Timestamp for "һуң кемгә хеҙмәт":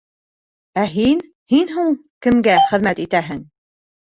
1.75-3.03